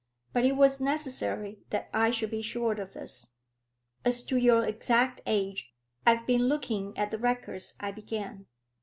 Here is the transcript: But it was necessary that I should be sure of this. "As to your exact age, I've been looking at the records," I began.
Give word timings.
But 0.33 0.45
it 0.45 0.53
was 0.55 0.81
necessary 0.81 1.59
that 1.69 1.87
I 1.93 2.09
should 2.09 2.31
be 2.31 2.41
sure 2.41 2.81
of 2.81 2.93
this. 2.93 3.33
"As 4.03 4.23
to 4.23 4.37
your 4.37 4.63
exact 4.65 5.21
age, 5.27 5.75
I've 6.07 6.25
been 6.25 6.47
looking 6.49 6.97
at 6.97 7.11
the 7.11 7.19
records," 7.19 7.75
I 7.79 7.91
began. 7.91 8.47